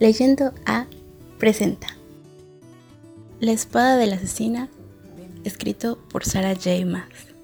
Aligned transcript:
Leyendo 0.00 0.52
A 0.64 0.86
presenta 1.40 1.88
La 3.40 3.50
espada 3.50 3.96
de 3.96 4.06
la 4.06 4.14
asesina, 4.14 4.68
escrito 5.42 5.98
por 6.12 6.24
Sarah 6.24 6.54
J. 6.54 6.86
Maas. 6.86 7.34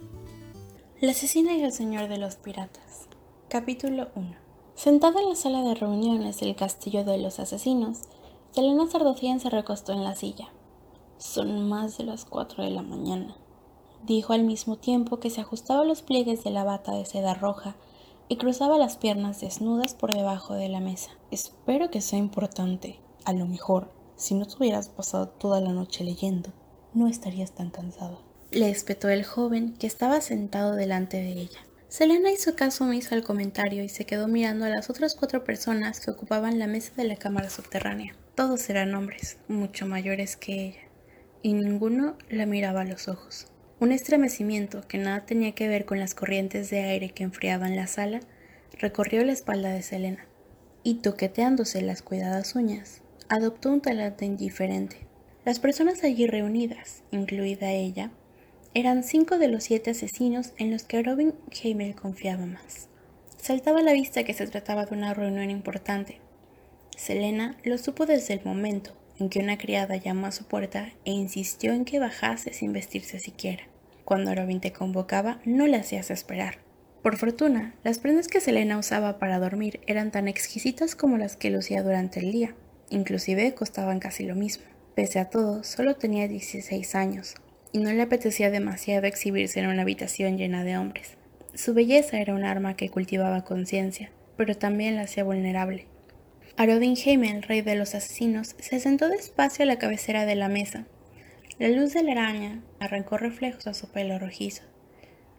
La 1.01 1.11
asesina 1.11 1.55
y 1.55 1.65
el 1.65 1.73
señor 1.73 2.09
de 2.09 2.17
los 2.17 2.37
piratas. 2.37 3.09
Capítulo 3.49 4.07
1. 4.15 4.37
Sentada 4.77 5.21
en 5.21 5.31
la 5.31 5.35
sala 5.35 5.63
de 5.63 5.75
reuniones 5.75 6.39
del 6.39 6.55
castillo 6.55 7.05
de 7.05 7.19
los 7.19 7.41
asesinos, 7.41 8.03
Selena 8.53 8.89
Sardofian 8.89 9.41
se 9.41 9.51
recostó 9.51 9.93
en 9.93 10.05
la 10.05 10.15
silla. 10.15 10.51
Son 11.19 11.69
más 11.69 11.99
de 11.99 12.05
las 12.05 12.25
4 12.25 12.63
de 12.63 12.71
la 12.71 12.83
mañana, 12.83 13.35
dijo 14.07 14.33
al 14.33 14.45
mismo 14.45 14.77
tiempo 14.77 15.19
que 15.19 15.31
se 15.31 15.41
ajustaba 15.41 15.83
los 15.83 16.03
pliegues 16.03 16.45
de 16.45 16.51
la 16.51 16.63
bata 16.63 16.93
de 16.93 17.05
seda 17.05 17.35
roja 17.35 17.75
y 18.29 18.37
cruzaba 18.37 18.79
las 18.79 18.97
piernas 18.97 19.41
desnudas 19.41 19.95
por 19.95 20.13
debajo 20.13 20.55
de 20.55 20.69
la 20.69 20.81
mesa. 20.81 21.11
Espero 21.31 21.91
que 21.91 22.01
sea 22.01 22.19
importante. 22.19 23.01
A 23.25 23.33
lo 23.33 23.47
mejor, 23.47 23.93
si 24.17 24.35
no 24.35 24.47
te 24.47 24.57
hubieras 24.57 24.89
pasado 24.89 25.29
toda 25.29 25.61
la 25.61 25.73
noche 25.73 26.05
leyendo, 26.05 26.53
no 26.95 27.09
estarías 27.09 27.53
tan 27.53 27.71
cansada. 27.71 28.19
Le 28.51 28.71
espetó 28.71 29.09
el 29.09 29.25
joven 29.25 29.75
que 29.75 29.87
estaba 29.87 30.21
sentado 30.21 30.75
delante 30.75 31.17
de 31.17 31.33
ella. 31.33 31.61
Selena 31.89 32.33
hizo 32.33 32.57
caso 32.57 32.85
omiso 32.85 33.15
al 33.15 33.23
comentario 33.23 33.85
y 33.85 33.89
se 33.89 34.05
quedó 34.05 34.27
mirando 34.27 34.65
a 34.65 34.69
las 34.69 34.91
otras 34.91 35.15
cuatro 35.15 35.45
personas 35.45 36.01
que 36.01 36.11
ocupaban 36.11 36.59
la 36.59 36.67
mesa 36.67 36.93
de 36.97 37.05
la 37.05 37.17
cámara 37.17 37.51
subterránea. 37.51 38.17
Todos 38.35 38.69
eran 38.69 38.95
hombres, 38.95 39.39
mucho 39.47 39.87
mayores 39.87 40.37
que 40.37 40.67
ella, 40.67 40.81
y 41.43 41.53
ninguno 41.53 42.17
la 42.29 42.47
miraba 42.47 42.81
a 42.81 42.85
los 42.85 43.07
ojos. 43.07 43.47
Un 43.85 43.93
estremecimiento 43.93 44.81
que 44.89 44.97
nada 44.97 45.27
tenía 45.27 45.53
que 45.53 45.69
ver 45.69 45.85
con 45.85 46.01
las 46.01 46.15
corrientes 46.15 46.71
de 46.71 46.81
aire 46.81 47.11
que 47.11 47.23
enfriaban 47.23 47.77
la 47.77 47.87
sala 47.87 48.21
recorrió 48.79 49.23
la 49.27 49.33
espalda 49.33 49.69
de 49.69 49.83
Selena, 49.83 50.25
y 50.83 51.03
toqueteándose 51.03 51.83
las 51.83 52.01
cuidadas 52.01 52.55
uñas, 52.55 53.03
adoptó 53.29 53.71
un 53.71 53.83
talante 53.83 54.25
indiferente. 54.25 54.97
Las 55.45 55.59
personas 55.59 56.03
allí 56.03 56.27
reunidas, 56.27 57.03
incluida 57.11 57.73
ella, 57.73 58.11
eran 58.73 59.05
cinco 59.05 59.37
de 59.37 59.49
los 59.49 59.65
siete 59.65 59.91
asesinos 59.91 60.55
en 60.57 60.71
los 60.71 60.85
que 60.85 61.03
Robin 61.03 61.35
Heimel 61.51 61.95
confiaba 61.95 62.47
más. 62.47 62.89
Saltaba 63.37 63.81
a 63.81 63.83
la 63.83 63.93
vista 63.93 64.25
que 64.25 64.33
se 64.33 64.47
trataba 64.47 64.87
de 64.87 64.95
una 64.95 65.13
reunión 65.13 65.51
importante. 65.51 66.21
Selena 66.97 67.59
lo 67.65 67.77
supo 67.77 68.07
desde 68.07 68.33
el 68.33 68.47
momento 68.47 68.93
en 69.19 69.29
que 69.29 69.41
una 69.41 69.59
criada 69.59 69.97
llamó 69.97 70.29
a 70.29 70.33
su 70.33 70.47
puerta 70.47 70.89
e 71.05 71.11
insistió 71.11 71.75
en 71.75 71.85
que 71.85 71.99
bajase 71.99 72.55
sin 72.55 72.73
vestirse 72.73 73.21
siquiera. 73.21 73.74
Cuando 74.05 74.35
Robin 74.35 74.61
te 74.61 74.73
convocaba, 74.73 75.41
no 75.45 75.67
le 75.67 75.77
hacías 75.77 76.11
esperar. 76.11 76.59
Por 77.03 77.17
fortuna, 77.17 77.75
las 77.85 77.99
prendas 77.99 78.29
que 78.29 78.41
Selena 78.41 78.79
usaba 78.79 79.19
para 79.19 79.39
dormir 79.39 79.81
eran 79.87 80.11
tan 80.11 80.29
exquisitas 80.29 80.95
como 80.95 81.19
las 81.19 81.37
que 81.37 81.51
lucía 81.51 81.83
durante 81.83 82.21
el 82.21 82.33
día. 82.33 82.55
Inclusive 82.91 83.55
costaban 83.55 84.01
casi 84.01 84.25
lo 84.25 84.35
mismo. 84.35 84.65
Pese 84.95 85.19
a 85.19 85.29
todo, 85.29 85.65
solo 85.65 85.97
tenía 85.97 86.29
16 86.29 86.95
años, 86.95 87.35
y 87.73 87.79
no 87.79 87.93
le 87.93 88.03
apetecía 88.03 88.51
demasiado 88.51 89.07
exhibirse 89.07 89.61
en 89.61 89.67
una 89.67 89.83
habitación 89.83 90.39
llena 90.39 90.65
de 90.65 90.79
hombres. 90.79 91.17
Su 91.55 91.75
belleza 91.75 92.19
era 92.21 92.35
un 92.35 92.45
arma 92.45 92.77
que 92.77 92.89
cultivaba 92.89 93.45
conciencia, 93.45 94.11
pero 94.37 94.57
también 94.57 94.97
la 94.97 95.03
hacía 95.03 95.25
vulnerable. 95.25 95.87
Arodin 96.57 96.97
Heimel, 96.97 97.43
rey 97.43 97.63
de 97.63 97.75
los 97.75 97.95
asesinos, 97.95 98.55
se 98.61 98.79
sentó 98.79 99.09
despacio 99.09 99.65
a 99.65 99.67
la 99.67 99.79
cabecera 99.79 100.25
de 100.25 100.37
la 100.37 100.49
mesa. 100.49 100.87
La 101.59 101.69
luz 101.69 101.95
de 101.95 102.03
la 102.03 102.13
araña 102.13 102.63
arrancó 102.81 103.17
reflejos 103.17 103.67
a 103.67 103.75
su 103.75 103.89
pelo 103.89 104.19
rojizo. 104.19 104.63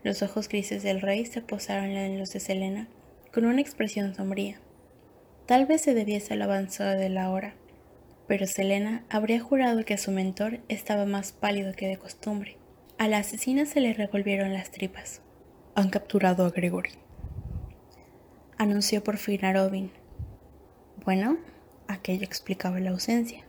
Los 0.04 0.22
ojos 0.22 0.48
grises 0.48 0.84
del 0.84 1.02
rey 1.02 1.26
se 1.26 1.42
posaron 1.42 1.92
en 1.92 2.18
los 2.18 2.32
de 2.32 2.40
Selena 2.40 2.88
con 3.34 3.46
una 3.46 3.62
expresión 3.62 4.16
sombría. 4.16 4.60
Tal 5.46 5.66
vez 5.66 5.82
se 5.82 5.94
debiese 5.94 6.34
al 6.34 6.42
avanzado 6.42 6.98
de 6.98 7.10
la 7.10 7.30
hora, 7.30 7.56
pero 8.28 8.48
Selena 8.48 9.04
habría 9.10 9.40
jurado 9.40 9.84
que 9.84 9.98
su 9.98 10.12
mentor 10.12 10.60
estaba 10.70 11.06
más 11.06 11.32
pálido 11.32 11.74
que 11.74 11.88
de 11.88 11.98
costumbre. 11.98 12.58
A 12.98 13.08
la 13.08 13.18
asesina 13.18 13.66
se 13.66 13.82
le 13.82 13.94
revolvieron 13.94 14.54
las 14.54 14.72
tripas. 14.72 15.22
Han 15.76 15.90
capturado 15.90 16.46
a 16.46 16.52
Gregory. 16.52 16.92
Anunció 18.58 19.04
por 19.04 19.18
fin 19.18 19.44
a 19.44 19.52
Robin, 19.52 19.92
bueno, 21.06 21.38
aquello 21.88 22.24
explicaba 22.24 22.80
la 22.80 22.90
ausencia. 22.90 23.45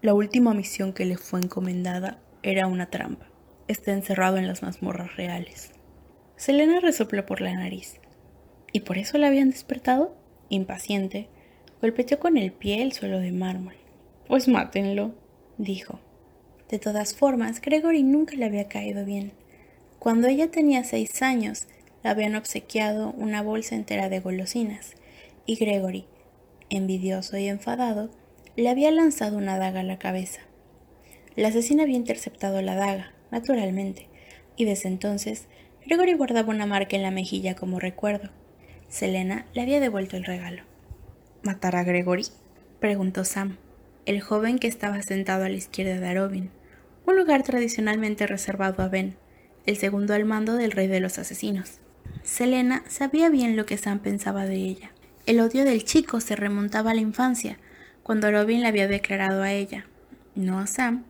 La 0.00 0.14
última 0.14 0.54
misión 0.54 0.92
que 0.92 1.04
le 1.04 1.16
fue 1.16 1.40
encomendada 1.40 2.18
era 2.44 2.68
una 2.68 2.88
trampa. 2.88 3.26
Está 3.66 3.92
encerrado 3.92 4.36
en 4.36 4.46
las 4.46 4.62
mazmorras 4.62 5.16
reales. 5.16 5.72
Selena 6.36 6.78
resopló 6.78 7.26
por 7.26 7.40
la 7.40 7.52
nariz. 7.52 8.00
¿Y 8.72 8.80
por 8.80 8.96
eso 8.96 9.18
la 9.18 9.26
habían 9.26 9.50
despertado? 9.50 10.14
Impaciente, 10.50 11.28
golpeteó 11.82 12.20
con 12.20 12.36
el 12.36 12.52
pie 12.52 12.80
el 12.82 12.92
suelo 12.92 13.18
de 13.18 13.32
mármol. 13.32 13.74
Pues 14.28 14.46
mátenlo, 14.46 15.16
dijo. 15.56 15.98
De 16.68 16.78
todas 16.78 17.16
formas, 17.16 17.60
Gregory 17.60 18.04
nunca 18.04 18.36
le 18.36 18.44
había 18.44 18.68
caído 18.68 19.04
bien. 19.04 19.32
Cuando 19.98 20.28
ella 20.28 20.48
tenía 20.48 20.84
seis 20.84 21.22
años, 21.22 21.66
le 22.04 22.10
habían 22.10 22.36
obsequiado 22.36 23.10
una 23.18 23.42
bolsa 23.42 23.74
entera 23.74 24.08
de 24.08 24.20
golosinas, 24.20 24.94
y 25.44 25.56
Gregory, 25.56 26.04
envidioso 26.70 27.36
y 27.36 27.48
enfadado, 27.48 28.10
le 28.62 28.70
había 28.70 28.90
lanzado 28.90 29.36
una 29.36 29.56
daga 29.56 29.80
a 29.80 29.84
la 29.84 30.00
cabeza. 30.00 30.40
La 31.36 31.46
asesina 31.46 31.84
había 31.84 31.94
interceptado 31.94 32.60
la 32.60 32.74
daga, 32.74 33.12
naturalmente, 33.30 34.08
y 34.56 34.64
desde 34.64 34.88
entonces 34.88 35.46
Gregory 35.86 36.14
guardaba 36.14 36.50
una 36.50 36.66
marca 36.66 36.96
en 36.96 37.04
la 37.04 37.12
mejilla 37.12 37.54
como 37.54 37.78
recuerdo. 37.78 38.30
Selena 38.88 39.46
le 39.54 39.62
había 39.62 39.78
devuelto 39.78 40.16
el 40.16 40.24
regalo. 40.24 40.64
¿Matar 41.44 41.76
a 41.76 41.84
Gregory? 41.84 42.24
preguntó 42.80 43.24
Sam, 43.24 43.58
el 44.06 44.20
joven 44.20 44.58
que 44.58 44.66
estaba 44.66 45.00
sentado 45.02 45.44
a 45.44 45.48
la 45.48 45.56
izquierda 45.56 46.00
de 46.00 46.08
Arobin, 46.08 46.50
un 47.06 47.16
lugar 47.16 47.44
tradicionalmente 47.44 48.26
reservado 48.26 48.82
a 48.82 48.88
Ben, 48.88 49.14
el 49.66 49.76
segundo 49.76 50.14
al 50.14 50.24
mando 50.24 50.56
del 50.56 50.72
rey 50.72 50.88
de 50.88 50.98
los 50.98 51.20
asesinos. 51.20 51.78
Selena 52.24 52.82
sabía 52.88 53.28
bien 53.28 53.54
lo 53.54 53.66
que 53.66 53.76
Sam 53.76 54.00
pensaba 54.00 54.46
de 54.46 54.56
ella. 54.56 54.90
El 55.26 55.38
odio 55.38 55.64
del 55.64 55.84
chico 55.84 56.20
se 56.20 56.34
remontaba 56.34 56.90
a 56.90 56.94
la 56.94 57.02
infancia, 57.02 57.56
cuando 58.08 58.30
Robin 58.30 58.62
le 58.62 58.68
había 58.68 58.88
declarado 58.88 59.42
a 59.42 59.52
ella, 59.52 59.84
no 60.34 60.60
a 60.60 60.66
Sam, 60.66 61.04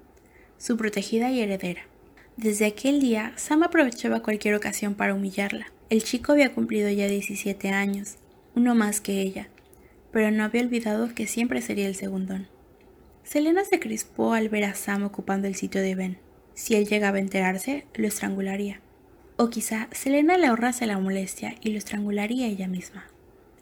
su 0.57 0.77
protegida 0.77 1.31
y 1.31 1.39
heredera. 1.39 1.83
Desde 2.37 2.67
aquel 2.67 2.99
día, 2.99 3.35
Sam 3.37 3.63
aprovechaba 3.63 4.21
cualquier 4.21 4.57
ocasión 4.57 4.97
para 4.97 5.15
humillarla. 5.15 5.71
El 5.91 6.03
chico 6.03 6.33
había 6.33 6.53
cumplido 6.53 6.91
ya 6.91 7.07
17 7.07 7.69
años, 7.69 8.17
uno 8.57 8.75
más 8.75 9.01
que 9.01 9.21
ella, 9.21 9.47
pero 10.11 10.33
no 10.33 10.43
había 10.43 10.63
olvidado 10.63 11.15
que 11.15 11.29
siempre 11.29 11.63
sería 11.63 11.87
el 11.87 11.95
segundón. 11.95 12.49
Selena 13.23 13.65
se 13.65 13.79
crispó 13.79 14.33
al 14.33 14.49
ver 14.49 14.65
a 14.65 14.75
Sam 14.75 15.05
ocupando 15.05 15.47
el 15.47 15.55
sitio 15.55 15.81
de 15.81 15.95
Ben. 15.95 16.19
Si 16.55 16.75
él 16.75 16.89
llegaba 16.89 17.19
a 17.19 17.21
enterarse, 17.21 17.87
lo 17.95 18.09
estrangularía. 18.09 18.81
O 19.37 19.51
quizá 19.51 19.87
Selena 19.93 20.37
le 20.37 20.49
ahorrase 20.49 20.85
la 20.89 20.99
molestia 20.99 21.55
y 21.63 21.71
lo 21.71 21.79
estrangularía 21.79 22.49
ella 22.49 22.67
misma. 22.67 23.07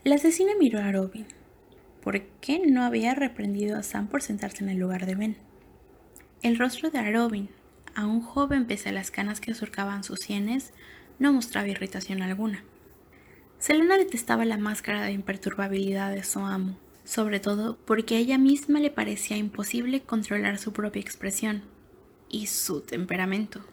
La 0.04 0.14
asesina 0.14 0.52
miró 0.58 0.80
a 0.80 0.90
Robin. 0.90 1.26
¿Por 2.06 2.22
qué 2.40 2.60
no 2.64 2.84
había 2.84 3.16
reprendido 3.16 3.76
a 3.76 3.82
Sam 3.82 4.06
por 4.06 4.22
sentarse 4.22 4.62
en 4.62 4.70
el 4.70 4.78
lugar 4.78 5.06
de 5.06 5.16
Ben? 5.16 5.36
El 6.40 6.56
rostro 6.56 6.88
de 6.88 7.02
Robin, 7.10 7.48
aún 7.96 8.20
joven 8.20 8.66
pese 8.66 8.90
a 8.90 8.92
las 8.92 9.10
canas 9.10 9.40
que 9.40 9.52
surcaban 9.54 10.04
sus 10.04 10.20
sienes, 10.20 10.72
no 11.18 11.32
mostraba 11.32 11.66
irritación 11.66 12.22
alguna. 12.22 12.62
Selena 13.58 13.98
detestaba 13.98 14.44
la 14.44 14.56
máscara 14.56 15.02
de 15.02 15.10
imperturbabilidad 15.10 16.12
de 16.12 16.22
su 16.22 16.38
amo, 16.38 16.78
sobre 17.02 17.40
todo 17.40 17.76
porque 17.84 18.14
a 18.14 18.18
ella 18.18 18.38
misma 18.38 18.78
le 18.78 18.92
parecía 18.92 19.36
imposible 19.36 20.02
controlar 20.02 20.58
su 20.58 20.72
propia 20.72 21.02
expresión 21.02 21.64
y 22.28 22.46
su 22.46 22.82
temperamento. 22.82 23.64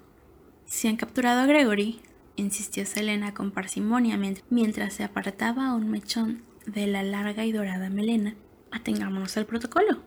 Si 0.66 0.88
han 0.88 0.96
capturado 0.96 1.42
a 1.42 1.46
Gregory, 1.46 2.02
insistió 2.36 2.84
Selena 2.88 3.36
con 3.36 3.52
parsimonia 3.52 4.20
mientras 4.50 4.96
se 4.96 5.04
apartaba 5.04 5.76
un 5.76 5.92
mechón 5.92 6.52
de 6.66 6.88
la 6.88 7.04
larga 7.04 7.46
y 7.46 7.52
dorada 7.52 7.90
melena. 7.90 8.36
Atengámonos 8.72 9.38
al 9.38 9.46
protocolo. 9.46 10.02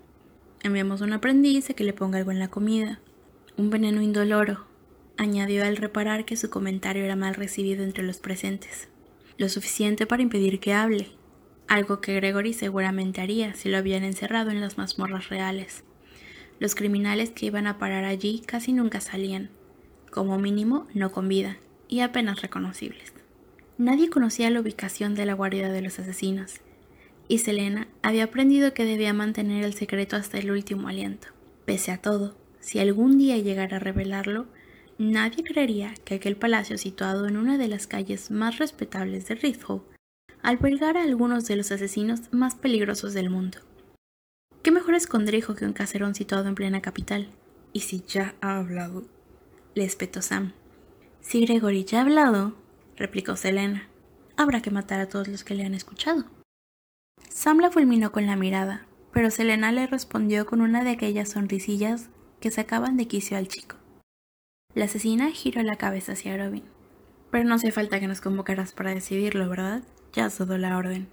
Enviamos 0.62 1.00
a 1.00 1.04
un 1.04 1.12
aprendiz 1.12 1.70
a 1.70 1.74
que 1.74 1.84
le 1.84 1.92
ponga 1.92 2.18
algo 2.18 2.30
en 2.30 2.38
la 2.38 2.48
comida. 2.48 3.00
Un 3.56 3.70
veneno 3.70 4.02
indoloro, 4.02 4.66
añadió 5.16 5.64
al 5.64 5.76
reparar 5.76 6.24
que 6.24 6.36
su 6.36 6.50
comentario 6.50 7.04
era 7.04 7.16
mal 7.16 7.34
recibido 7.34 7.84
entre 7.84 8.04
los 8.04 8.18
presentes. 8.18 8.88
Lo 9.38 9.48
suficiente 9.48 10.06
para 10.06 10.22
impedir 10.22 10.60
que 10.60 10.72
hable, 10.72 11.08
algo 11.68 12.00
que 12.00 12.14
Gregory 12.14 12.52
seguramente 12.52 13.20
haría 13.20 13.54
si 13.54 13.68
lo 13.68 13.76
habían 13.76 14.04
encerrado 14.04 14.50
en 14.50 14.60
las 14.60 14.78
mazmorras 14.78 15.28
reales. 15.28 15.84
Los 16.58 16.74
criminales 16.74 17.30
que 17.30 17.46
iban 17.46 17.66
a 17.66 17.78
parar 17.78 18.04
allí 18.04 18.42
casi 18.46 18.72
nunca 18.72 19.00
salían, 19.00 19.50
como 20.10 20.38
mínimo 20.38 20.86
no 20.94 21.12
con 21.12 21.28
vida, 21.28 21.58
y 21.88 22.00
apenas 22.00 22.40
reconocibles. 22.40 23.15
Nadie 23.78 24.08
conocía 24.08 24.50
la 24.50 24.60
ubicación 24.60 25.14
de 25.14 25.26
la 25.26 25.34
guardia 25.34 25.68
de 25.70 25.82
los 25.82 25.98
asesinos, 25.98 26.60
y 27.28 27.38
Selena 27.38 27.88
había 28.02 28.24
aprendido 28.24 28.72
que 28.72 28.84
debía 28.84 29.12
mantener 29.12 29.64
el 29.64 29.74
secreto 29.74 30.16
hasta 30.16 30.38
el 30.38 30.50
último 30.50 30.88
aliento. 30.88 31.28
Pese 31.66 31.92
a 31.92 31.98
todo, 31.98 32.36
si 32.60 32.78
algún 32.78 33.18
día 33.18 33.36
llegara 33.38 33.76
a 33.76 33.80
revelarlo, 33.80 34.46
nadie 34.98 35.44
creería 35.44 35.92
que 36.04 36.14
aquel 36.14 36.36
palacio 36.36 36.78
situado 36.78 37.26
en 37.26 37.36
una 37.36 37.58
de 37.58 37.68
las 37.68 37.86
calles 37.86 38.30
más 38.30 38.58
respetables 38.58 39.28
de 39.28 39.34
Rithow 39.34 39.84
albergara 40.42 41.00
a 41.00 41.04
algunos 41.04 41.46
de 41.46 41.56
los 41.56 41.70
asesinos 41.72 42.32
más 42.32 42.54
peligrosos 42.54 43.12
del 43.12 43.30
mundo. 43.30 43.58
¿Qué 44.62 44.70
mejor 44.70 44.94
escondrijo 44.94 45.54
que 45.54 45.64
un 45.64 45.72
caserón 45.72 46.14
situado 46.14 46.48
en 46.48 46.54
plena 46.54 46.80
capital? 46.80 47.28
¿Y 47.72 47.80
si 47.80 48.02
ya 48.08 48.34
ha 48.40 48.58
hablado? 48.58 49.04
Le 49.74 49.84
espetó 49.84 50.22
Sam. 50.22 50.52
Si 51.20 51.44
Gregory 51.44 51.84
ya 51.84 51.98
ha 51.98 52.02
hablado, 52.02 52.54
replicó 52.96 53.36
Selena, 53.36 53.88
habrá 54.36 54.62
que 54.62 54.70
matar 54.70 55.00
a 55.00 55.08
todos 55.08 55.28
los 55.28 55.44
que 55.44 55.54
le 55.54 55.64
han 55.64 55.74
escuchado. 55.74 56.24
Sam 57.28 57.60
la 57.60 57.70
fulminó 57.70 58.12
con 58.12 58.26
la 58.26 58.36
mirada, 58.36 58.86
pero 59.12 59.30
Selena 59.30 59.72
le 59.72 59.86
respondió 59.86 60.46
con 60.46 60.60
una 60.60 60.84
de 60.84 60.90
aquellas 60.90 61.30
sonrisillas 61.30 62.08
que 62.40 62.50
sacaban 62.50 62.96
de 62.96 63.08
quicio 63.08 63.36
al 63.36 63.48
chico. 63.48 63.76
La 64.74 64.84
asesina 64.84 65.30
giró 65.30 65.62
la 65.62 65.76
cabeza 65.76 66.12
hacia 66.12 66.36
Robin. 66.36 66.64
Pero 67.30 67.44
no 67.44 67.54
hace 67.54 67.72
falta 67.72 67.98
que 67.98 68.06
nos 68.06 68.20
convocaras 68.20 68.72
para 68.72 68.94
decidirlo, 68.94 69.48
¿verdad? 69.48 69.82
Ya 70.12 70.28
dado 70.28 70.58
la 70.58 70.76
orden. 70.76 71.08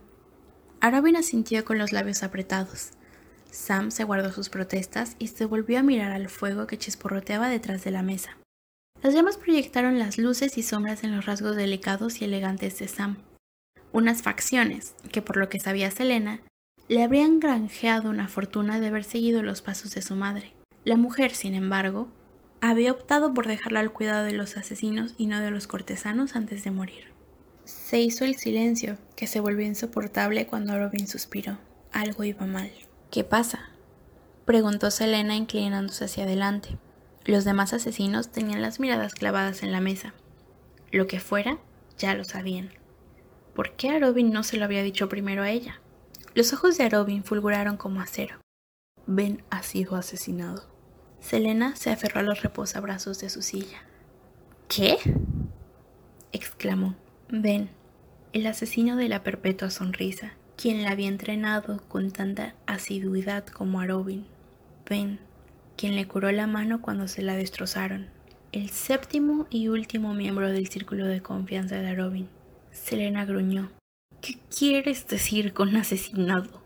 Robin 0.82 1.16
asintió 1.16 1.64
con 1.64 1.78
los 1.78 1.92
labios 1.92 2.24
apretados. 2.24 2.92
Sam 3.52 3.92
se 3.92 4.04
guardó 4.04 4.32
sus 4.32 4.50
protestas 4.50 5.16
y 5.18 5.28
se 5.28 5.46
volvió 5.46 5.80
a 5.80 5.84
mirar 5.84 6.12
al 6.12 6.28
fuego 6.28 6.68
que 6.68 6.78
chisporroteaba 6.78 7.48
detrás 7.48 7.84
de 7.84 7.92
la 7.92 8.04
mesa. 8.04 8.38
Las 9.04 9.14
llamas 9.14 9.36
proyectaron 9.36 10.00
las 10.00 10.18
luces 10.18 10.58
y 10.58 10.64
sombras 10.64 11.04
en 11.04 11.14
los 11.14 11.26
rasgos 11.26 11.58
delicados 11.58 12.22
y 12.22 12.24
elegantes 12.24 12.80
de 12.80 12.88
Sam. 12.88 13.18
Unas 13.92 14.22
facciones 14.22 14.96
que, 15.12 15.22
por 15.22 15.36
lo 15.36 15.50
que 15.50 15.60
sabía 15.60 15.92
Selena, 15.92 16.40
le 16.88 17.04
habrían 17.04 17.42
granjeado 17.42 18.10
una 18.10 18.30
fortuna 18.30 18.80
de 18.80 18.88
haber 18.88 19.04
seguido 19.04 19.44
los 19.44 19.62
pasos 19.62 19.94
de 19.94 20.02
su 20.02 20.16
madre. 20.16 20.54
La 20.86 20.96
mujer, 20.96 21.36
sin 21.36 21.54
embargo, 21.54 22.08
había 22.62 22.94
optado 22.94 23.34
por 23.34 23.46
dejarla 23.46 23.82
al 23.82 23.92
cuidado 23.92 24.24
de 24.24 24.32
los 24.32 24.56
asesinos 24.56 25.16
y 25.18 25.28
no 25.28 25.42
de 25.42 25.52
los 25.52 25.68
cortesanos 25.68 26.38
antes 26.38 26.64
de 26.64 26.72
morir. 26.72 27.12
Se 27.66 28.00
hizo 28.00 28.24
el 28.24 28.36
silencio, 28.36 28.98
que 29.18 29.28
se 29.28 29.42
volvió 29.42 29.66
insoportable 29.66 30.48
cuando 30.48 30.80
Robin 30.80 31.10
suspiró. 31.10 31.58
Algo 31.92 32.24
iba 32.24 32.46
mal. 32.46 32.72
¿Qué 33.12 33.26
pasa? 33.26 33.70
preguntó 34.46 34.92
Selena 34.92 35.36
inclinándose 35.36 36.06
hacia 36.06 36.24
adelante. 36.24 36.78
Los 37.26 37.46
demás 37.46 37.74
asesinos 37.74 38.32
tenían 38.32 38.62
las 38.62 38.80
miradas 38.80 39.14
clavadas 39.14 39.64
en 39.64 39.72
la 39.72 39.80
mesa. 39.80 40.14
Lo 40.92 41.08
que 41.08 41.20
fuera, 41.20 41.58
ya 41.98 42.16
lo 42.16 42.24
sabían. 42.24 42.72
¿Por 43.56 43.76
qué 43.76 43.90
a 43.90 44.00
Robin 44.00 44.32
no 44.32 44.44
se 44.44 44.58
lo 44.58 44.66
había 44.66 44.84
dicho 44.84 45.08
primero 45.10 45.44
a 45.44 45.50
ella? 45.50 45.80
Los 46.36 46.52
ojos 46.52 46.78
de 46.78 46.90
Robin 46.90 47.24
fulguraron 47.24 47.78
como 47.78 48.02
acero. 48.02 48.40
Ben 49.06 49.44
ha 49.50 49.64
sido 49.64 49.96
asesinado. 49.96 50.68
Selena 51.20 51.76
se 51.76 51.92
aferró 51.92 52.20
a 52.20 52.24
los 52.24 52.42
reposabrazos 52.42 53.20
de 53.20 53.30
su 53.30 53.42
silla. 53.42 53.84
¿Qué? 54.68 54.98
exclamó. 56.32 56.96
Ben, 57.30 57.70
el 58.34 58.48
asesino 58.48 58.96
de 58.98 59.08
la 59.08 59.24
perpetua 59.24 59.70
sonrisa, 59.70 60.34
quien 60.58 60.84
la 60.84 60.92
había 60.92 61.08
entrenado 61.08 61.82
con 61.88 62.12
tanta 62.12 62.56
asiduidad 62.66 63.46
como 63.46 63.80
a 63.80 63.86
Robin. 63.86 64.26
Ben, 64.90 65.20
quien 65.78 65.96
le 65.96 66.08
curó 66.08 66.32
la 66.32 66.48
mano 66.48 66.82
cuando 66.82 67.08
se 67.08 67.22
la 67.22 67.36
destrozaron. 67.36 68.08
El 68.52 68.70
séptimo 68.70 69.48
y 69.50 69.68
último 69.68 70.14
miembro 70.14 70.52
del 70.52 70.68
círculo 70.68 71.08
de 71.08 71.22
confianza 71.22 71.78
de 71.78 71.96
Robin. 71.96 72.28
Selena 72.72 73.26
gruñó. 73.26 73.72
¿Qué 74.22 74.38
quieres 74.56 75.08
decir 75.08 75.54
con 75.54 75.76
asesinado? 75.76 76.62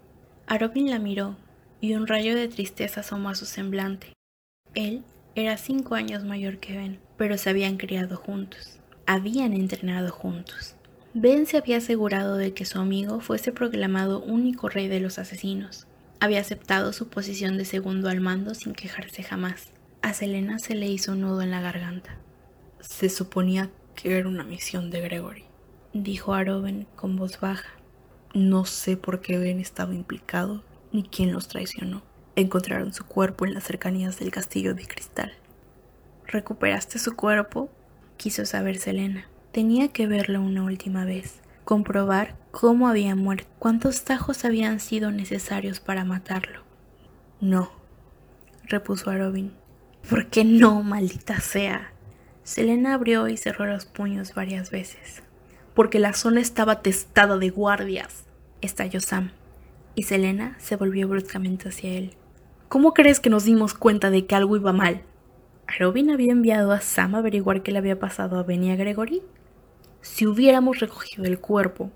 A 0.46 0.58
Robin 0.58 0.90
la 0.90 1.00
miró 1.00 1.38
y 1.82 1.94
un 1.96 2.08
rayo 2.08 2.36
de 2.36 2.48
tristeza 2.48 3.02
asomó 3.02 3.30
a 3.30 3.36
su 3.36 3.46
semblante. 3.46 4.14
Él 4.76 5.04
era 5.36 5.58
cinco 5.58 5.96
años 5.96 6.24
mayor 6.24 6.58
que 6.58 6.76
Ben, 6.76 7.00
pero 7.18 7.38
se 7.38 7.50
habían 7.50 7.78
criado 7.78 8.18
juntos. 8.18 8.80
Habían 9.06 9.54
entrenado 9.54 10.12
juntos. 10.12 10.76
Ben 11.14 11.46
se 11.46 11.58
había 11.58 11.78
asegurado 11.78 12.38
de 12.38 12.54
que 12.54 12.66
su 12.66 12.80
amigo 12.80 13.22
fuese 13.22 13.52
proclamado 13.52 14.22
único 14.22 14.70
rey 14.70 14.88
de 14.88 15.00
los 15.00 15.18
asesinos. 15.20 15.88
Había 16.20 16.42
aceptado 16.42 16.94
su 16.94 17.10
posición 17.10 17.58
de 17.58 17.66
segundo 17.66 18.10
al 18.10 18.22
mando 18.22 18.56
sin 18.56 18.74
quejarse 18.74 19.22
jamás. 19.22 19.72
A 20.02 20.14
Selena 20.14 20.58
se 20.58 20.74
le 20.74 20.88
hizo 20.88 21.12
un 21.12 21.22
nudo 21.22 21.42
en 21.42 21.52
la 21.52 21.62
garganta. 21.62 22.18
Se 22.80 23.10
suponía 23.10 23.70
que 23.96 24.18
era 24.18 24.28
una 24.28 24.44
misión 24.44 24.90
de 24.90 25.02
Gregory, 25.02 25.46
dijo 25.94 26.34
a 26.34 26.44
con 26.96 27.16
voz 27.16 27.40
baja. 27.40 27.70
No 28.34 28.66
sé 28.66 28.98
por 28.98 29.22
qué 29.22 29.38
Ben 29.38 29.60
estaba 29.60 29.94
implicado 29.94 30.64
ni 30.92 31.04
quién 31.04 31.34
los 31.34 31.48
traicionó. 31.48 32.02
Encontraron 32.36 32.94
su 32.94 33.06
cuerpo 33.06 33.46
en 33.46 33.54
las 33.54 33.64
cercanías 33.64 34.20
del 34.20 34.32
castillo 34.32 34.74
de 34.74 34.88
cristal. 34.88 35.34
¿Recuperaste 36.26 37.00
su 37.00 37.16
cuerpo? 37.16 37.70
quiso 38.18 38.46
saber 38.46 38.78
Selena. 38.78 39.28
Tenía 39.52 39.90
que 39.90 40.08
verlo 40.08 40.42
una 40.42 40.64
última 40.64 41.06
vez, 41.06 41.42
comprobar 41.68 42.38
cómo 42.52 42.88
había 42.88 43.14
muerto, 43.14 43.46
cuántos 43.60 44.06
tajos 44.06 44.46
habían 44.46 44.80
sido 44.80 45.12
necesarios 45.12 45.82
para 45.82 46.06
matarlo. 46.06 46.62
No, 47.42 47.74
repuso 48.64 49.10
a 49.10 49.18
Robin. 49.18 49.52
¿Por 50.10 50.28
qué 50.28 50.46
no, 50.46 50.82
maldita 50.82 51.42
sea? 51.42 51.92
Selena 52.44 52.94
abrió 52.94 53.28
y 53.28 53.36
cerró 53.36 53.66
los 53.66 53.86
puños 53.86 54.34
varias 54.34 54.72
veces. 54.72 55.22
Porque 55.74 56.00
la 56.00 56.14
zona 56.14 56.40
estaba 56.40 56.82
testada 56.82 57.38
de 57.38 57.50
guardias, 57.50 58.24
estalló 58.62 59.02
Sam, 59.02 59.32
y 59.94 60.04
Selena 60.04 60.56
se 60.60 60.78
volvió 60.78 61.10
bruscamente 61.10 61.68
hacia 61.68 61.92
él. 61.92 62.16
¿Cómo 62.70 62.94
crees 62.94 63.20
que 63.20 63.30
nos 63.30 63.44
dimos 63.44 63.74
cuenta 63.74 64.10
de 64.10 64.26
que 64.26 64.36
algo 64.36 64.56
iba 64.56 64.72
mal? 64.72 65.02
¿Robin 65.78 66.12
había 66.12 66.32
enviado 66.32 66.72
a 66.72 66.80
Sam 66.80 67.16
a 67.16 67.18
averiguar 67.18 67.62
qué 67.62 67.74
le 67.74 67.80
había 67.80 68.00
pasado 68.00 68.40
a 68.40 68.44
Ben 68.44 68.64
y 68.64 68.72
a 68.72 68.78
Gregory? 68.78 69.22
Si 70.02 70.26
hubiéramos 70.26 70.80
recogido 70.80 71.26
el 71.26 71.40
cuerpo, 71.40 71.92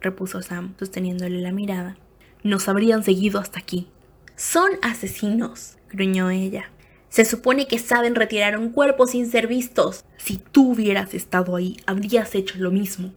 repuso 0.00 0.42
Sam, 0.42 0.74
sosteniéndole 0.78 1.40
la 1.40 1.52
mirada, 1.52 1.96
nos 2.42 2.68
habrían 2.68 3.04
seguido 3.04 3.40
hasta 3.40 3.58
aquí. 3.58 3.88
Son 4.36 4.70
asesinos, 4.82 5.76
gruñó 5.90 6.30
ella. 6.30 6.70
Se 7.08 7.24
supone 7.24 7.66
que 7.66 7.78
saben 7.78 8.14
retirar 8.14 8.58
un 8.58 8.70
cuerpo 8.70 9.06
sin 9.06 9.30
ser 9.30 9.46
vistos. 9.46 10.04
Si 10.16 10.38
tú 10.38 10.72
hubieras 10.72 11.14
estado 11.14 11.54
ahí, 11.56 11.76
habrías 11.86 12.34
hecho 12.34 12.58
lo 12.58 12.70
mismo. 12.70 13.12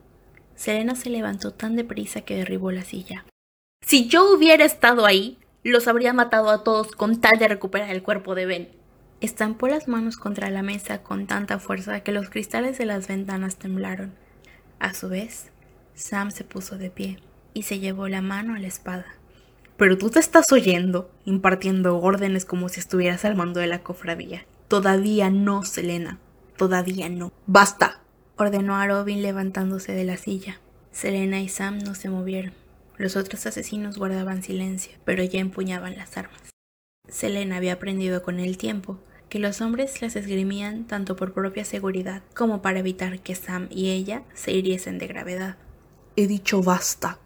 Selena 0.55 0.95
se 0.95 1.09
levantó 1.09 1.51
tan 1.51 1.75
deprisa 1.75 2.21
que 2.21 2.35
derribó 2.35 2.71
la 2.71 2.83
silla. 2.83 3.25
Si 3.81 4.07
yo 4.07 4.33
hubiera 4.33 4.65
estado 4.65 5.05
ahí, 5.05 5.37
los 5.63 5.87
habría 5.87 6.13
matado 6.13 6.49
a 6.49 6.63
todos 6.63 6.91
con 6.91 7.21
tal 7.21 7.39
de 7.39 7.47
recuperar 7.47 7.89
el 7.89 8.03
cuerpo 8.03 8.35
de 8.35 8.45
Ben. 8.45 8.69
Estampó 9.21 9.67
las 9.67 9.87
manos 9.87 10.17
contra 10.17 10.49
la 10.49 10.61
mesa 10.61 11.01
con 11.01 11.25
tanta 11.25 11.57
fuerza 11.57 12.01
que 12.01 12.11
los 12.11 12.29
cristales 12.29 12.77
de 12.77 12.85
las 12.85 13.07
ventanas 13.07 13.57
temblaron. 13.57 14.13
A 14.79 14.93
su 14.93 15.09
vez, 15.09 15.51
Sam 15.93 16.31
se 16.31 16.43
puso 16.43 16.77
de 16.77 16.89
pie 16.89 17.19
y 17.53 17.63
se 17.63 17.79
llevó 17.79 18.07
la 18.07 18.21
mano 18.21 18.55
a 18.55 18.59
la 18.59 18.67
espada. 18.67 19.05
Pero 19.77 19.97
tú 19.97 20.09
te 20.09 20.19
estás 20.19 20.51
oyendo, 20.51 21.11
impartiendo 21.25 21.97
órdenes 21.97 22.45
como 22.45 22.69
si 22.69 22.79
estuvieras 22.79 23.25
al 23.25 23.35
mando 23.35 23.59
de 23.59 23.67
la 23.67 23.83
cofradía. 23.83 24.45
Todavía 24.67 25.29
no, 25.29 25.63
Selena. 25.63 26.19
Todavía 26.57 27.09
no. 27.09 27.31
¡Basta! 27.45 28.01
ordenó 28.37 28.75
a 28.75 28.87
Robin 28.87 29.21
levantándose 29.21 29.93
de 29.93 30.05
la 30.05 30.17
silla. 30.17 30.59
Selena 30.91 31.41
y 31.41 31.49
Sam 31.49 31.79
no 31.79 31.95
se 31.95 32.09
movieron. 32.09 32.53
Los 32.97 33.17
otros 33.17 33.45
asesinos 33.45 33.97
guardaban 33.97 34.43
silencio, 34.43 34.93
pero 35.03 35.23
ya 35.23 35.39
empuñaban 35.39 35.97
las 35.97 36.15
armas. 36.17 36.53
Selena 37.09 37.57
había 37.57 37.73
aprendido 37.73 38.23
con 38.23 38.39
el 38.39 38.57
tiempo 38.57 38.97
que 39.35 39.39
los 39.39 39.59
hombres 39.59 40.01
las 40.01 40.15
esgrimían 40.15 40.85
tanto 40.85 41.17
por 41.17 41.33
propia 41.33 41.65
seguridad 41.65 42.23
como 42.33 42.61
para 42.61 42.79
evitar 42.79 43.19
que 43.19 43.35
Sam 43.35 43.67
y 43.69 43.89
ella 43.89 44.23
se 44.33 44.53
hiriesen 44.53 44.97
de 44.97 45.07
gravedad. 45.07 45.57
He 46.15 46.25
dicho 46.25 46.63
basta. 46.63 47.19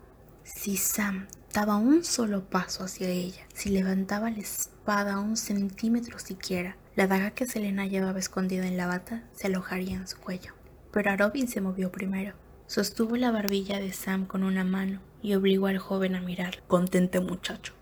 Si 0.43 0.75
Sam 0.75 1.27
daba 1.53 1.75
un 1.75 2.03
solo 2.03 2.49
paso 2.49 2.83
hacia 2.83 3.09
ella, 3.09 3.45
si 3.53 3.69
levantaba 3.69 4.31
la 4.31 4.39
espada 4.39 5.19
un 5.19 5.37
centímetro 5.37 6.17
siquiera, 6.17 6.77
la 6.95 7.05
daga 7.05 7.29
que 7.29 7.45
Selena 7.45 7.85
llevaba 7.85 8.17
escondida 8.17 8.65
en 8.65 8.77
la 8.77 8.87
bata 8.87 9.21
se 9.35 9.45
alojaría 9.45 9.97
en 9.97 10.07
su 10.07 10.17
cuello. 10.17 10.55
Pero 10.91 11.15
Robin 11.15 11.47
se 11.47 11.61
movió 11.61 11.91
primero. 11.91 12.33
Sostuvo 12.65 13.17
la 13.17 13.29
barbilla 13.29 13.79
de 13.79 13.93
Sam 13.93 14.25
con 14.25 14.41
una 14.41 14.63
mano 14.63 14.99
y 15.21 15.35
obligó 15.35 15.67
al 15.67 15.77
joven 15.77 16.15
a 16.15 16.21
mirar. 16.21 16.63
Contente 16.67 17.19
muchacho, 17.19 17.73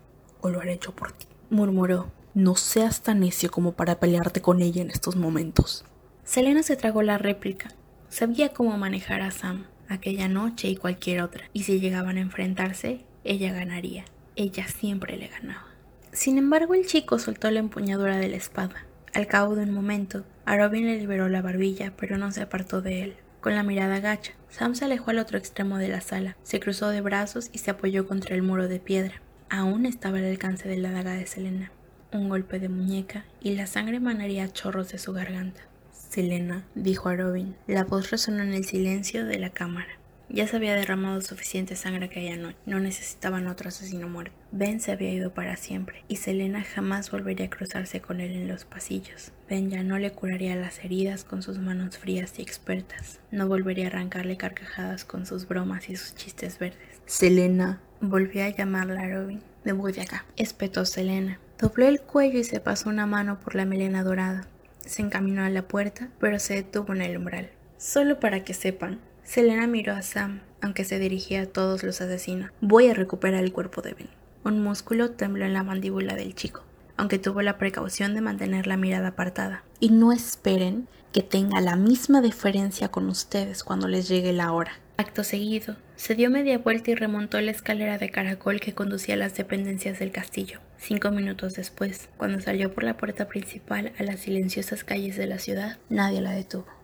o 0.42 0.50
lo 0.50 0.60
haré 0.60 0.74
hecho 0.74 0.94
por 0.94 1.12
ti, 1.12 1.24
murmuró. 1.48 2.17
No 2.34 2.56
seas 2.56 3.02
tan 3.02 3.20
necio 3.20 3.50
como 3.50 3.72
para 3.72 3.98
pelearte 3.98 4.40
con 4.40 4.62
ella 4.62 4.82
en 4.82 4.90
estos 4.90 5.16
momentos. 5.16 5.84
Selena 6.24 6.62
se 6.62 6.76
tragó 6.76 7.02
la 7.02 7.18
réplica. 7.18 7.70
Sabía 8.08 8.50
cómo 8.50 8.76
manejar 8.76 9.22
a 9.22 9.30
Sam 9.30 9.66
aquella 9.88 10.28
noche 10.28 10.68
y 10.68 10.76
cualquier 10.76 11.22
otra, 11.22 11.44
y 11.52 11.62
si 11.62 11.80
llegaban 11.80 12.16
a 12.16 12.20
enfrentarse, 12.20 13.04
ella 13.24 13.52
ganaría. 13.52 14.04
Ella 14.36 14.68
siempre 14.68 15.16
le 15.16 15.28
ganaba. 15.28 15.66
Sin 16.12 16.38
embargo, 16.38 16.74
el 16.74 16.86
chico 16.86 17.18
soltó 17.18 17.50
la 17.50 17.60
empuñadura 17.60 18.16
de 18.18 18.28
la 18.28 18.36
espada. 18.36 18.86
Al 19.14 19.26
cabo 19.26 19.54
de 19.56 19.64
un 19.64 19.72
momento, 19.72 20.24
a 20.44 20.56
Robin 20.56 20.86
le 20.86 20.98
liberó 20.98 21.28
la 21.28 21.42
barbilla, 21.42 21.94
pero 21.96 22.18
no 22.18 22.30
se 22.30 22.42
apartó 22.42 22.82
de 22.82 23.02
él. 23.02 23.16
Con 23.40 23.54
la 23.54 23.62
mirada 23.62 24.00
gacha, 24.00 24.32
Sam 24.50 24.74
se 24.74 24.84
alejó 24.84 25.10
al 25.10 25.18
otro 25.18 25.38
extremo 25.38 25.78
de 25.78 25.88
la 25.88 26.00
sala, 26.00 26.36
se 26.42 26.60
cruzó 26.60 26.88
de 26.88 27.00
brazos 27.00 27.50
y 27.52 27.58
se 27.58 27.70
apoyó 27.70 28.06
contra 28.06 28.34
el 28.34 28.42
muro 28.42 28.68
de 28.68 28.80
piedra. 28.80 29.22
Aún 29.48 29.86
estaba 29.86 30.18
al 30.18 30.24
alcance 30.24 30.68
de 30.68 30.76
la 30.76 30.90
daga 30.90 31.12
de 31.12 31.26
Selena. 31.26 31.72
Un 32.10 32.30
golpe 32.30 32.58
de 32.58 32.70
muñeca 32.70 33.26
y 33.42 33.54
la 33.54 33.66
sangre 33.66 33.98
emanaría 33.98 34.44
a 34.44 34.52
chorros 34.52 34.90
de 34.90 34.98
su 34.98 35.12
garganta. 35.12 35.60
Selena, 35.92 36.64
dijo 36.74 37.10
a 37.10 37.16
Robin. 37.16 37.54
La 37.66 37.84
voz 37.84 38.10
resonó 38.10 38.42
en 38.42 38.54
el 38.54 38.64
silencio 38.64 39.26
de 39.26 39.38
la 39.38 39.50
cámara. 39.50 39.98
Ya 40.30 40.46
se 40.46 40.56
había 40.56 40.74
derramado 40.74 41.20
suficiente 41.22 41.74
sangre 41.74 42.06
aquella 42.06 42.36
noche, 42.36 42.56
no 42.66 42.80
necesitaban 42.80 43.46
otro 43.46 43.68
asesino 43.68 44.08
muerto. 44.08 44.34
Ben 44.52 44.80
se 44.80 44.92
había 44.92 45.12
ido 45.12 45.32
para 45.32 45.56
siempre, 45.56 46.04
y 46.06 46.16
Selena 46.16 46.62
jamás 46.64 47.10
volvería 47.10 47.46
a 47.46 47.50
cruzarse 47.50 48.00
con 48.00 48.20
él 48.20 48.32
en 48.32 48.48
los 48.48 48.66
pasillos. 48.66 49.32
Ben 49.48 49.70
ya 49.70 49.82
no 49.82 49.98
le 49.98 50.12
curaría 50.12 50.54
las 50.56 50.84
heridas 50.84 51.24
con 51.24 51.42
sus 51.42 51.58
manos 51.58 51.96
frías 51.96 52.38
y 52.38 52.42
expertas, 52.42 53.20
no 53.30 53.48
volvería 53.48 53.86
a 53.86 53.88
arrancarle 53.88 54.36
carcajadas 54.36 55.06
con 55.06 55.24
sus 55.24 55.48
bromas 55.48 55.88
y 55.88 55.96
sus 55.96 56.14
chistes 56.14 56.58
verdes. 56.58 57.00
Selena 57.06 57.80
volvió 58.00 58.44
a 58.44 58.50
llamarla 58.50 59.02
a 59.02 59.08
Robin. 59.08 59.42
de 59.64 60.02
acá, 60.02 60.26
espetó 60.36 60.84
Selena. 60.84 61.38
Dobló 61.60 61.88
el 61.88 62.00
cuello 62.00 62.38
y 62.38 62.44
se 62.44 62.60
pasó 62.60 62.88
una 62.88 63.06
mano 63.06 63.40
por 63.40 63.56
la 63.56 63.64
melena 63.64 64.04
dorada. 64.04 64.46
Se 64.86 65.02
encaminó 65.02 65.42
a 65.42 65.50
la 65.50 65.66
puerta, 65.66 66.08
pero 66.20 66.38
se 66.38 66.54
detuvo 66.54 66.94
en 66.94 67.02
el 67.02 67.16
umbral. 67.16 67.50
Solo 67.78 68.20
para 68.20 68.44
que 68.44 68.54
sepan, 68.54 69.00
Selena 69.24 69.66
miró 69.66 69.92
a 69.92 70.02
Sam, 70.02 70.40
aunque 70.60 70.84
se 70.84 71.00
dirigía 71.00 71.42
a 71.42 71.46
todos 71.46 71.82
los 71.82 72.00
asesinos. 72.00 72.52
Voy 72.60 72.86
a 72.86 72.94
recuperar 72.94 73.42
el 73.42 73.52
cuerpo 73.52 73.82
de 73.82 73.94
Ben. 73.94 74.08
Un 74.44 74.62
músculo 74.62 75.10
tembló 75.10 75.44
en 75.46 75.52
la 75.52 75.64
mandíbula 75.64 76.14
del 76.14 76.36
chico, 76.36 76.62
aunque 76.96 77.18
tuvo 77.18 77.42
la 77.42 77.58
precaución 77.58 78.14
de 78.14 78.20
mantener 78.20 78.68
la 78.68 78.76
mirada 78.76 79.08
apartada. 79.08 79.64
Y 79.80 79.90
no 79.90 80.12
esperen 80.12 80.86
que 81.12 81.22
tenga 81.22 81.60
la 81.60 81.74
misma 81.74 82.20
diferencia 82.22 82.88
con 82.88 83.08
ustedes 83.08 83.64
cuando 83.64 83.88
les 83.88 84.08
llegue 84.08 84.32
la 84.32 84.52
hora. 84.52 84.78
Acto 84.96 85.24
seguido, 85.24 85.76
se 85.96 86.14
dio 86.14 86.30
media 86.30 86.58
vuelta 86.58 86.92
y 86.92 86.94
remontó 86.94 87.40
la 87.40 87.50
escalera 87.50 87.98
de 87.98 88.10
caracol 88.10 88.60
que 88.60 88.74
conducía 88.74 89.16
a 89.16 89.18
las 89.18 89.34
dependencias 89.34 89.98
del 89.98 90.12
castillo. 90.12 90.60
Cinco 90.78 91.10
minutos 91.10 91.54
después, 91.54 92.08
cuando 92.16 92.40
salió 92.40 92.72
por 92.72 92.84
la 92.84 92.96
puerta 92.96 93.26
principal 93.26 93.92
a 93.98 94.04
las 94.04 94.20
silenciosas 94.20 94.84
calles 94.84 95.16
de 95.16 95.26
la 95.26 95.38
ciudad, 95.38 95.78
nadie 95.90 96.20
la 96.20 96.30
detuvo. 96.30 96.77